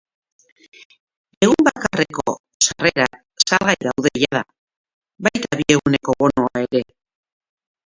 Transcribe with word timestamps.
Egun 1.47 1.67
bakarrerako 1.67 2.33
sarrerak 2.67 3.45
salgai 3.45 3.77
daude 3.89 4.13
jada, 4.25 4.43
baita 5.29 5.63
bi 5.63 5.69
eguneko 5.79 6.19
bonua 6.25 6.67
ere. 6.67 6.85